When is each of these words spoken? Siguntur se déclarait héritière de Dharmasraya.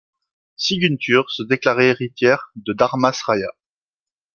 Siguntur 0.55 1.29
se 1.29 1.43
déclarait 1.43 1.89
héritière 1.89 2.49
de 2.55 2.73
Dharmasraya. 2.73 3.49